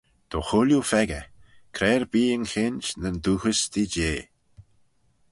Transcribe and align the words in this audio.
Dy 0.29 0.39
chooilley 0.47 0.83
pheccah, 0.91 1.23
cre 1.75 1.87
erbee'n 1.97 2.43
cheint 2.51 2.85
n'yn 2.99 3.17
dooghys 3.25 3.61
t'eh 3.71 3.89
jeh. 3.93 4.23